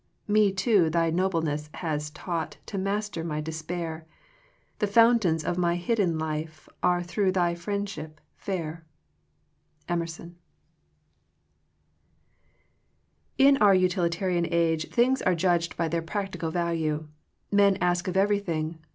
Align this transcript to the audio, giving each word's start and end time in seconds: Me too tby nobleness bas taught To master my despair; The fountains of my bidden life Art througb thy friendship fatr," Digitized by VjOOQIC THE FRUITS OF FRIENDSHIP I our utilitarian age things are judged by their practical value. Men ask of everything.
Me 0.27 0.51
too 0.51 0.89
tby 0.89 1.13
nobleness 1.13 1.67
bas 1.79 2.09
taught 2.09 2.57
To 2.65 2.79
master 2.79 3.23
my 3.23 3.39
despair; 3.39 4.07
The 4.79 4.87
fountains 4.87 5.43
of 5.45 5.59
my 5.59 5.77
bidden 5.77 6.17
life 6.17 6.67
Art 6.81 7.03
througb 7.03 7.35
thy 7.35 7.53
friendship 7.53 8.19
fatr," 8.35 8.81
Digitized 9.87 9.87
by 9.87 9.93
VjOOQIC 9.93 9.93
THE 9.93 9.93
FRUITS 9.97 10.19
OF 10.19 10.25
FRIENDSHIP 13.37 13.61
I 13.61 13.63
our 13.63 13.75
utilitarian 13.75 14.47
age 14.49 14.89
things 14.89 15.21
are 15.21 15.35
judged 15.35 15.77
by 15.77 15.87
their 15.87 16.01
practical 16.01 16.49
value. 16.49 17.07
Men 17.51 17.77
ask 17.79 18.07
of 18.07 18.17
everything. 18.17 18.79